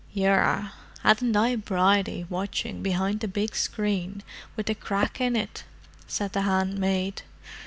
"Yerra, 0.13 0.71
hadn't 1.03 1.35
I 1.35 1.55
Bridie 1.55 2.25
watching 2.27 2.81
behind 2.81 3.19
the 3.19 3.27
big 3.27 3.55
screen 3.55 4.23
with 4.55 4.65
the 4.65 4.73
crack 4.73 5.21
in 5.21 5.35
it?" 5.35 5.63
said 6.07 6.33
the 6.33 6.41
handmaid. 6.41 7.21